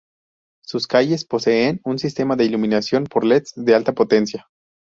Sus 0.65 0.87
calles 0.87 1.25
poseen 1.25 1.79
un 1.83 1.99
sistema 1.99 2.35
de 2.35 2.45
iluminación 2.45 3.03
por 3.03 3.23
leds 3.23 3.53
de 3.55 3.75
alta 3.75 3.93
potencia. 3.93 4.49